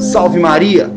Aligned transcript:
Salve 0.00 0.40
Maria! 0.40 0.88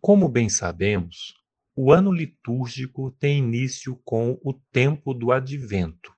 Como 0.00 0.28
bem 0.28 0.48
sabemos, 0.48 1.36
o 1.76 1.92
ano 1.92 2.10
litúrgico 2.10 3.12
tem 3.12 3.38
início 3.38 3.94
com 4.04 4.36
o 4.42 4.52
tempo 4.72 5.14
do 5.14 5.30
advento, 5.30 6.12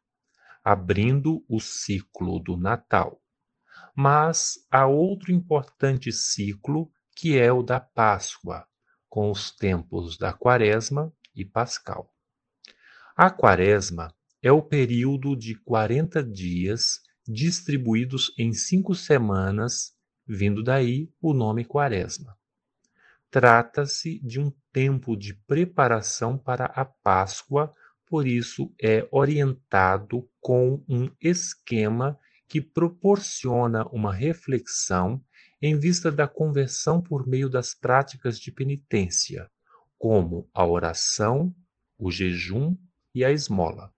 abrindo 0.64 1.44
o 1.46 1.60
ciclo 1.60 2.38
do 2.38 2.56
Natal. 2.56 3.20
Mas 3.94 4.54
há 4.70 4.86
outro 4.86 5.30
importante 5.30 6.10
ciclo 6.10 6.90
que 7.14 7.36
é 7.38 7.52
o 7.52 7.62
da 7.62 7.80
Páscoa, 7.80 8.66
com 9.10 9.30
os 9.30 9.50
tempos 9.50 10.16
da 10.16 10.32
Quaresma 10.32 11.12
e 11.34 11.44
Pascal. 11.44 12.10
A 13.14 13.28
Quaresma 13.28 14.14
é 14.42 14.52
o 14.52 14.62
período 14.62 15.34
de 15.36 15.54
40 15.54 16.22
dias 16.22 17.00
distribuídos 17.26 18.32
em 18.38 18.52
cinco 18.52 18.94
semanas, 18.94 19.94
vindo 20.26 20.62
daí 20.62 21.10
o 21.20 21.34
nome 21.34 21.64
Quaresma. 21.64 22.36
Trata-se 23.30 24.18
de 24.20 24.40
um 24.40 24.50
tempo 24.72 25.16
de 25.16 25.34
preparação 25.34 26.38
para 26.38 26.66
a 26.66 26.84
Páscoa, 26.84 27.74
por 28.06 28.26
isso 28.26 28.72
é 28.82 29.06
orientado 29.10 30.26
com 30.40 30.82
um 30.88 31.10
esquema 31.20 32.18
que 32.48 32.60
proporciona 32.60 33.86
uma 33.88 34.14
reflexão 34.14 35.22
em 35.60 35.78
vista 35.78 36.10
da 36.10 36.26
conversão 36.26 37.02
por 37.02 37.26
meio 37.26 37.50
das 37.50 37.74
práticas 37.74 38.38
de 38.38 38.50
penitência, 38.50 39.50
como 39.98 40.48
a 40.54 40.64
oração, 40.64 41.54
o 41.98 42.10
jejum 42.10 42.74
e 43.14 43.24
a 43.24 43.30
esmola. 43.30 43.92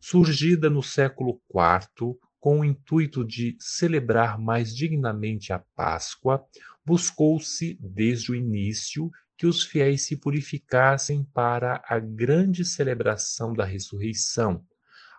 Surgida 0.00 0.70
no 0.70 0.82
século 0.82 1.40
IV, 1.52 2.16
com 2.38 2.60
o 2.60 2.64
intuito 2.64 3.24
de 3.24 3.56
celebrar 3.58 4.38
mais 4.38 4.74
dignamente 4.74 5.52
a 5.52 5.58
Páscoa, 5.58 6.44
buscou-se, 6.84 7.78
desde 7.80 8.32
o 8.32 8.34
início, 8.34 9.10
que 9.36 9.46
os 9.46 9.64
fiéis 9.64 10.02
se 10.02 10.16
purificassem 10.16 11.24
para 11.24 11.82
a 11.86 11.98
grande 11.98 12.64
celebração 12.64 13.52
da 13.52 13.64
ressurreição, 13.64 14.64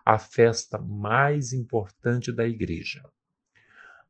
a 0.04 0.18
festa 0.18 0.78
mais 0.78 1.52
importante 1.52 2.32
da 2.32 2.46
Igreja. 2.46 3.02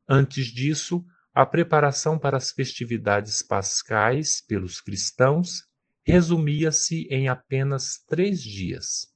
Antes 0.07 0.47
disso, 0.47 1.05
a 1.33 1.45
preparação 1.45 2.19
para 2.19 2.35
as 2.35 2.51
festividades 2.51 3.41
pascais 3.41 4.41
pelos 4.41 4.81
cristãos 4.81 5.65
resumia-se 6.03 7.07
em 7.09 7.29
apenas 7.29 8.03
três 8.07 8.41
dias, 8.41 9.10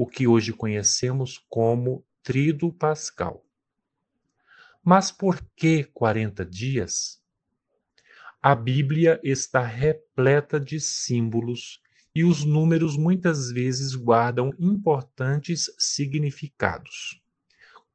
o 0.00 0.06
que 0.06 0.28
hoje 0.28 0.52
conhecemos 0.52 1.44
como 1.48 2.04
Tríduo 2.22 2.72
Pascal. 2.72 3.44
Mas 4.80 5.10
por 5.10 5.44
que 5.56 5.82
40 5.82 6.46
dias? 6.46 7.20
A 8.40 8.54
Bíblia 8.54 9.20
está 9.24 9.60
repleta 9.60 10.60
de 10.60 10.78
símbolos 10.78 11.82
e 12.14 12.22
os 12.22 12.44
números 12.44 12.96
muitas 12.96 13.50
vezes 13.50 13.96
guardam 13.96 14.52
importantes 14.56 15.64
significados. 15.76 17.20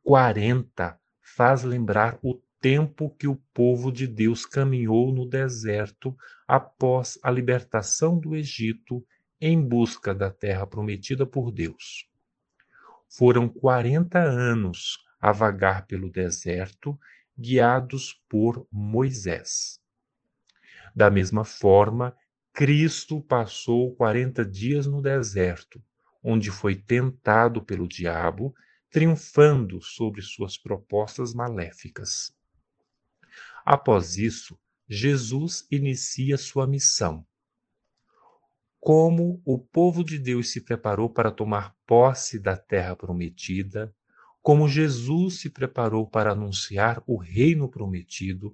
40 0.03 0.99
faz 1.21 1.63
lembrar 1.63 2.19
o 2.21 2.37
tempo 2.59 3.15
que 3.17 3.29
o 3.29 3.37
povo 3.53 3.93
de 3.93 4.07
Deus 4.07 4.45
caminhou 4.45 5.13
no 5.13 5.25
deserto 5.25 6.13
após 6.45 7.17
a 7.23 7.31
libertação 7.31 8.19
do 8.19 8.35
Egito 8.35 9.01
em 9.45 9.61
busca 9.61 10.15
da 10.15 10.31
terra 10.31 10.65
prometida 10.65 11.25
por 11.25 11.51
Deus. 11.51 12.07
Foram 13.09 13.49
40 13.49 14.17
anos 14.17 14.99
a 15.19 15.33
vagar 15.33 15.85
pelo 15.85 16.09
deserto, 16.09 16.97
guiados 17.37 18.13
por 18.29 18.65
Moisés. 18.71 19.81
Da 20.95 21.11
mesma 21.11 21.43
forma, 21.43 22.15
Cristo 22.53 23.19
passou 23.19 23.93
40 23.97 24.45
dias 24.45 24.87
no 24.87 25.01
deserto, 25.01 25.83
onde 26.23 26.49
foi 26.49 26.73
tentado 26.73 27.61
pelo 27.61 27.85
diabo 27.85 28.55
triunfando 28.89 29.81
sobre 29.81 30.21
suas 30.21 30.57
propostas 30.57 31.33
maléficas. 31.33 32.33
Após 33.65 34.17
isso, 34.17 34.57
Jesus 34.87 35.67
inicia 35.69 36.37
sua 36.37 36.65
missão. 36.65 37.27
Como 38.85 39.41
o 39.45 39.57
povo 39.57 40.03
de 40.03 40.19
Deus 40.19 40.51
se 40.51 40.59
preparou 40.59 41.09
para 41.09 41.31
tomar 41.31 41.73
posse 41.87 42.37
da 42.37 42.57
terra 42.57 42.97
prometida, 42.97 43.95
como 44.41 44.67
Jesus 44.67 45.39
se 45.39 45.49
preparou 45.49 46.05
para 46.05 46.33
anunciar 46.33 47.01
o 47.07 47.15
reino 47.15 47.69
prometido, 47.69 48.53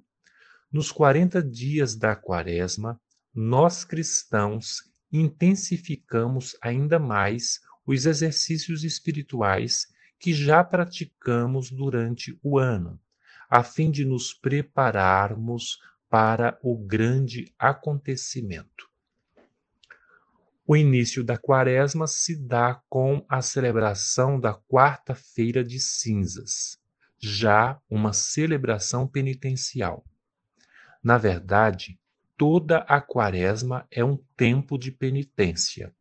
nos 0.71 0.91
40 0.91 1.41
dias 1.41 1.95
da 1.95 2.15
Quaresma, 2.15 3.01
nós 3.33 3.83
cristãos 3.83 4.83
intensificamos 5.11 6.55
ainda 6.61 6.99
mais 6.99 7.59
os 7.83 8.05
exercícios 8.05 8.83
espirituais 8.83 9.87
que 10.19 10.31
já 10.31 10.63
praticamos 10.63 11.71
durante 11.71 12.37
o 12.43 12.59
ano, 12.59 13.01
a 13.49 13.63
fim 13.63 13.89
de 13.89 14.05
nos 14.05 14.31
prepararmos 14.31 15.79
para 16.07 16.59
o 16.61 16.77
grande 16.77 17.51
acontecimento. 17.57 18.88
O 20.71 20.77
início 20.77 21.23
da 21.23 21.35
quaresma 21.35 22.05
se 22.05 22.35
dá 22.35 22.79
com 22.87 23.25
a 23.27 23.41
celebração 23.41 24.39
da 24.39 24.53
quarta-feira 24.53 25.63
de 25.63 25.79
cinzas, 25.79 26.79
já 27.17 27.81
uma 27.89 28.13
celebração 28.13 29.07
penitencial. 29.07 30.05
Na 31.03 31.17
verdade, 31.17 31.99
toda 32.37 32.81
a 32.81 33.01
quaresma 33.01 33.87
é 33.89 34.05
um 34.05 34.15
tempo 34.37 34.77
de 34.77 34.91
penitência. 34.91 35.91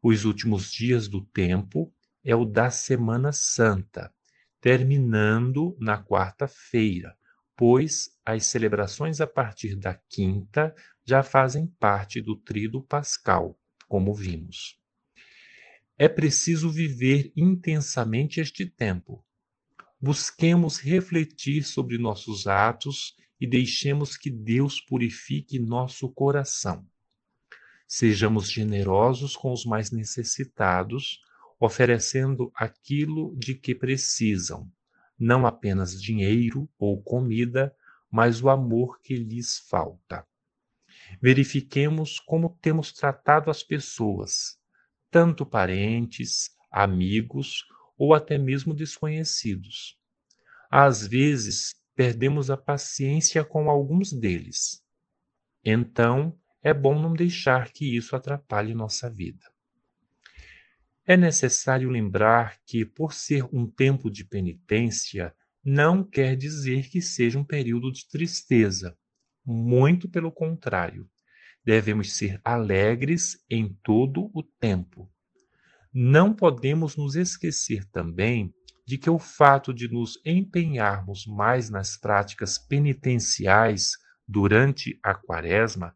Os 0.00 0.24
últimos 0.24 0.70
dias 0.70 1.08
do 1.08 1.22
tempo 1.22 1.92
é 2.24 2.36
o 2.36 2.44
da 2.44 2.70
Semana 2.70 3.32
Santa, 3.32 4.14
terminando 4.60 5.76
na 5.80 6.00
quarta-feira, 6.00 7.16
pois 7.56 8.16
as 8.24 8.46
celebrações 8.46 9.20
a 9.20 9.26
partir 9.26 9.74
da 9.74 9.94
quinta 10.08 10.72
já 11.04 11.24
fazem 11.24 11.66
parte 11.66 12.20
do 12.20 12.36
trido 12.36 12.80
pascal, 12.84 13.59
como 13.90 14.14
vimos. 14.14 14.78
É 15.98 16.08
preciso 16.08 16.70
viver 16.70 17.32
intensamente 17.36 18.40
este 18.40 18.64
tempo. 18.64 19.26
Busquemos 20.00 20.78
refletir 20.78 21.64
sobre 21.64 21.98
nossos 21.98 22.46
atos 22.46 23.16
e 23.40 23.48
deixemos 23.48 24.16
que 24.16 24.30
Deus 24.30 24.80
purifique 24.80 25.58
nosso 25.58 26.08
coração. 26.08 26.86
Sejamos 27.88 28.48
generosos 28.48 29.34
com 29.34 29.52
os 29.52 29.64
mais 29.64 29.90
necessitados, 29.90 31.18
oferecendo 31.58 32.52
aquilo 32.54 33.36
de 33.36 33.56
que 33.56 33.74
precisam, 33.74 34.70
não 35.18 35.44
apenas 35.44 36.00
dinheiro 36.00 36.70
ou 36.78 37.02
comida, 37.02 37.74
mas 38.08 38.40
o 38.40 38.48
amor 38.48 39.00
que 39.00 39.16
lhes 39.16 39.58
falta. 39.68 40.24
Verifiquemos 41.20 42.18
como 42.18 42.58
temos 42.60 42.92
tratado 42.92 43.50
as 43.50 43.62
pessoas, 43.62 44.58
tanto 45.10 45.44
parentes, 45.46 46.50
amigos 46.70 47.64
ou 47.98 48.14
até 48.14 48.38
mesmo 48.38 48.74
desconhecidos. 48.74 49.98
Às 50.70 51.06
vezes, 51.06 51.74
perdemos 51.94 52.50
a 52.50 52.56
paciência 52.56 53.44
com 53.44 53.68
alguns 53.68 54.12
deles. 54.12 54.82
Então, 55.64 56.38
é 56.62 56.72
bom 56.72 57.00
não 57.00 57.12
deixar 57.12 57.70
que 57.72 57.96
isso 57.96 58.14
atrapalhe 58.14 58.74
nossa 58.74 59.10
vida. 59.10 59.44
É 61.06 61.16
necessário 61.16 61.90
lembrar 61.90 62.58
que, 62.64 62.84
por 62.84 63.12
ser 63.12 63.44
um 63.52 63.66
tempo 63.66 64.10
de 64.10 64.24
penitência, 64.24 65.34
não 65.64 66.02
quer 66.04 66.36
dizer 66.36 66.88
que 66.88 67.02
seja 67.02 67.38
um 67.38 67.44
período 67.44 67.92
de 67.92 68.08
tristeza. 68.08 68.96
Muito 69.44 70.08
pelo 70.08 70.30
contrário. 70.30 71.08
Devemos 71.64 72.16
ser 72.16 72.40
alegres 72.44 73.44
em 73.48 73.76
todo 73.82 74.30
o 74.34 74.42
tempo. 74.42 75.10
Não 75.92 76.32
podemos 76.34 76.96
nos 76.96 77.16
esquecer 77.16 77.84
também 77.86 78.54
de 78.86 78.98
que 78.98 79.10
o 79.10 79.18
fato 79.18 79.72
de 79.72 79.88
nos 79.88 80.20
empenharmos 80.24 81.26
mais 81.26 81.70
nas 81.70 81.96
práticas 81.96 82.58
penitenciais 82.58 83.92
durante 84.26 84.98
a 85.02 85.14
quaresma 85.14 85.94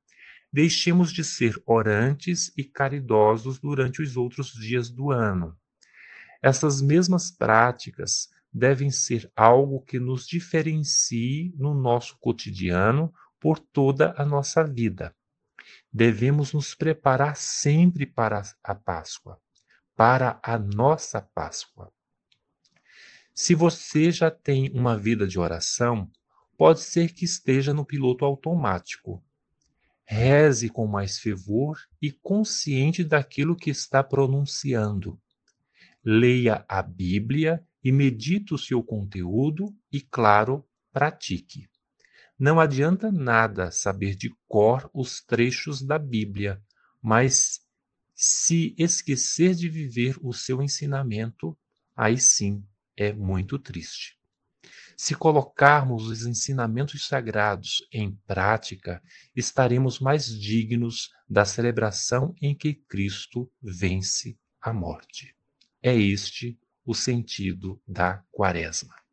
deixemos 0.53 1.13
de 1.13 1.25
ser 1.25 1.61
orantes 1.67 2.53
e 2.57 2.63
caridosos 2.63 3.59
durante 3.59 4.01
os 4.01 4.17
outros 4.17 4.53
dias 4.53 4.89
do 4.89 5.11
ano. 5.11 5.57
Essas 6.41 6.81
mesmas 6.81 7.31
práticas 7.31 8.29
devem 8.53 8.91
ser 8.91 9.29
algo 9.35 9.81
que 9.81 9.99
nos 9.99 10.27
diferencie 10.27 11.53
no 11.57 11.75
nosso 11.75 12.17
cotidiano 12.21 13.13
por 13.45 13.59
toda 13.59 14.15
a 14.17 14.25
nossa 14.25 14.65
vida. 14.65 15.15
Devemos 15.93 16.55
nos 16.55 16.75
preparar 16.75 17.37
sempre 17.37 18.07
para 18.07 18.41
a 18.63 18.75
Páscoa, 18.75 19.39
para 19.95 20.41
a 20.43 20.59
nossa 20.59 21.21
Páscoa. 21.21 21.93
Se 23.35 23.55
você 23.55 24.11
já 24.11 24.31
tem 24.31 24.71
uma 24.71 24.97
vida 24.97 25.27
de 25.27 25.39
oração, 25.39 26.11
pode 26.57 26.81
ser 26.81 27.13
que 27.13 27.27
esteja 27.27 27.75
no 27.75 27.85
piloto 27.85 28.25
automático. 28.25 29.23
Reze 30.07 30.71
com 30.71 30.87
mais 30.87 31.19
fervor 31.19 31.79
e 32.01 32.11
consciente 32.11 33.05
daquilo 33.05 33.55
que 33.55 33.69
está 33.69 34.03
pronunciando. 34.03 35.21
Leia 36.03 36.65
a 36.67 36.81
Bíblia 36.81 37.63
e 37.85 37.93
medite 37.93 38.55
o 38.55 38.59
seu 38.59 38.83
conteúdo 38.83 39.67
e, 39.93 40.01
claro, 40.01 40.67
pratique. 40.91 41.69
Não 42.39 42.59
adianta 42.59 43.13
nada 43.13 43.71
saber 43.71 44.17
de 44.17 44.35
cor 44.49 44.91
os 44.93 45.21
trechos 45.21 45.81
da 45.81 45.99
Bíblia, 45.99 46.61
mas 47.01 47.61
se 48.15 48.75
esquecer 48.77 49.55
de 49.55 49.69
viver 49.69 50.17
o 50.21 50.33
seu 50.33 50.61
ensinamento, 50.61 51.57
aí 51.95 52.19
sim 52.19 52.67
é 52.97 53.13
muito 53.13 53.59
triste. 53.59 54.19
Se 54.97 55.15
colocarmos 55.15 56.09
os 56.09 56.25
ensinamentos 56.25 57.07
sagrados 57.07 57.87
em 57.93 58.15
prática, 58.27 59.03
estaremos 59.35 60.01
mais 60.01 60.27
dignos 60.27 61.11
da 61.29 61.45
celebração 61.45 62.35
em 62.41 62.55
que 62.55 62.75
Cristo 62.75 63.51
vence 63.61 64.39
a 64.61 64.73
morte. 64.73 65.37
É 65.83 65.95
este 65.95 66.59
o 66.85 66.95
sentido 66.95 67.81
da 67.87 68.25
Quaresma. 68.31 69.04